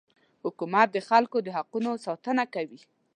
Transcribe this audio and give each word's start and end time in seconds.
حکومت 0.43 0.87
د 0.91 0.97
خلکو 1.09 1.37
د 1.43 1.47
حقونو 1.57 1.91
ساتنه 2.05 2.43
کوي. 2.53 2.81